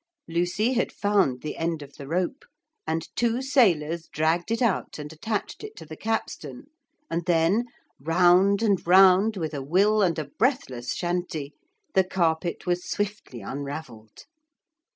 Lucy 0.27 0.73
had 0.73 0.91
found 0.91 1.43
the 1.43 1.55
end 1.57 1.83
of 1.83 1.93
the 1.93 2.07
rope, 2.07 2.43
and 2.87 3.15
two 3.15 3.39
sailors 3.39 4.07
dragged 4.07 4.49
it 4.49 4.59
out 4.59 4.97
and 4.97 5.13
attached 5.13 5.63
it 5.63 5.75
to 5.75 5.85
the 5.85 5.95
capstan, 5.95 6.63
and 7.11 7.27
then 7.27 7.65
round 7.99 8.63
and 8.63 8.87
round 8.87 9.37
with 9.37 9.53
a 9.53 9.61
will 9.61 10.01
and 10.01 10.17
a 10.17 10.25
breathless 10.25 10.95
chanty 10.95 11.53
the 11.93 12.03
carpet 12.03 12.65
was 12.65 12.83
swiftly 12.89 13.41
unravelled. 13.41 14.25